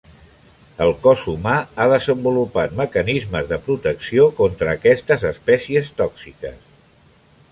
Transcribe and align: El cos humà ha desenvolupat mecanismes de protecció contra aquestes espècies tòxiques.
El 0.85 0.93
cos 1.01 1.25
humà 1.33 1.57
ha 1.81 1.85
desenvolupat 1.91 2.73
mecanismes 2.79 3.51
de 3.53 3.61
protecció 3.67 4.27
contra 4.41 4.73
aquestes 4.75 5.29
espècies 5.33 5.95
tòxiques. 6.03 6.59